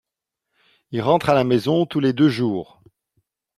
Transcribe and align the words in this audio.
Il 0.89 1.03
rentre 1.03 1.29
à 1.29 1.35
la 1.35 1.43
maison 1.43 1.85
tous 1.85 1.99
les 1.99 2.11
deux 2.11 2.27
jours. 2.27 2.81